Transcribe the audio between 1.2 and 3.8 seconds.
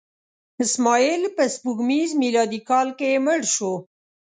په سپوږمیز میلادي کال کې مړ شو.